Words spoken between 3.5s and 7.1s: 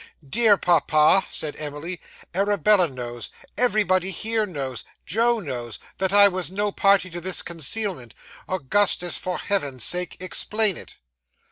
everybody here knows Joe knows that I was no party